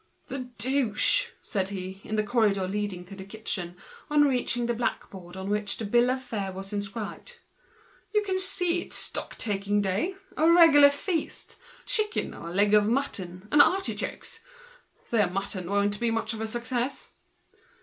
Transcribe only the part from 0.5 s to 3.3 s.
deuce!" said he, in the corridor leading to the